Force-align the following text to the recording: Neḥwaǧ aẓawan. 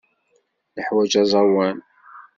Neḥwaǧ 0.75 1.13
aẓawan. 1.21 1.77